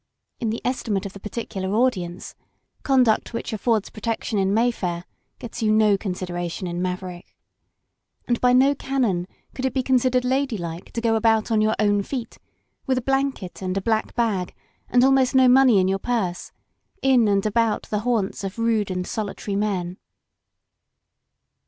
In 0.39 0.49
the 0.49 0.63
estimate 0.65 1.05
of 1.05 1.13
the 1.13 1.21
immediate 1.23 1.69
audience— 1.69 2.33
conduct 2.83 3.33
which 3.35 3.53
affords 3.53 3.91
protection 3.91 4.39
in 4.39 4.51
Mayfair 4.51 5.05
gets 5.37 5.61
you 5.61 5.71
no 5.71 5.95
consideration 5.95 6.65
in 6.65 6.81
Maverick. 6.81 7.37
And 8.27 8.41
by 8.41 8.51
no 8.51 8.73
canon 8.73 9.27
could 9.53 9.63
it 9.63 9.75
be 9.75 9.83
considered 9.83 10.25
ladylike 10.25 10.91
to 10.93 11.01
go 11.01 11.15
about 11.15 11.51
on 11.51 11.61
your 11.61 11.75
own 11.77 12.01
feet, 12.01 12.39
with 12.87 12.97
a 12.97 13.01
blanket 13.03 13.61
and 13.61 13.77
a 13.77 13.79
black 13.81 14.15
bag 14.15 14.55
and 14.89 15.03
almost 15.03 15.35
no 15.35 15.47
money 15.47 15.77
in 15.77 15.87
your 15.87 15.99
purse, 15.99 16.51
in 17.03 17.27
and 17.27 17.45
about 17.45 17.83
the 17.83 17.99
hatmts 17.99 18.43
of 18.43 18.57
rude 18.57 18.87
^nd 18.87 19.05
solitary 19.05 19.55
men. 19.55 19.97